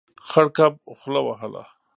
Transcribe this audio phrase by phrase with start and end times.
[0.27, 1.63] خړ کب خوله وهله.